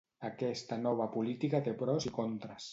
Aquesta 0.29 0.79
nova 0.85 1.07
política 1.17 1.63
té 1.69 1.77
pros 1.85 2.11
i 2.11 2.17
contres. 2.19 2.69